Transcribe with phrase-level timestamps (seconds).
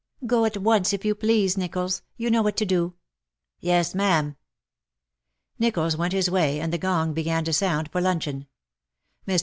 [0.25, 2.01] "Go at once, if you please, NichoUs.
[2.17, 2.93] You know what to do." ^'
[3.59, 4.35] Yes, ma'am."
[5.59, 8.47] NichoUs went his way, and the gong began to sound for luncheon.
[9.27, 9.39] Mr.